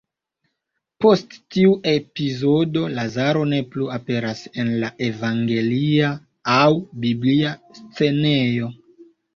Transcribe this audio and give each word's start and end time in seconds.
Post 1.03 1.35
tiu 1.55 1.73
epizodo, 1.91 2.85
Lazaro 3.01 3.45
ne 3.53 3.61
plu 3.75 3.91
aperas 3.99 4.43
en 4.65 4.75
la 4.87 4.93
evangelia 5.11 6.11
aŭ 6.59 6.67
biblia 7.07 7.55
scenejo. 7.83 8.75